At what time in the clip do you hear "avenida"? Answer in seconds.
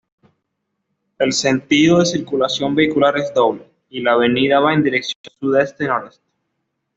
4.13-4.59